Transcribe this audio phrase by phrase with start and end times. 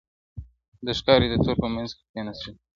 [0.85, 2.53] •د ښکاري د تور په منځ کي کښېنستلې-